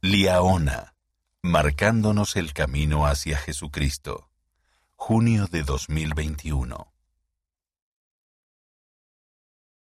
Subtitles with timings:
[0.00, 0.94] Liaona,
[1.42, 4.30] marcándonos el camino hacia Jesucristo.
[4.94, 6.92] Junio de 2021.